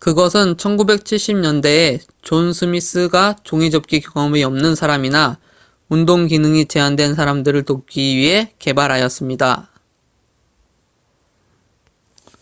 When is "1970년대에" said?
0.56-2.00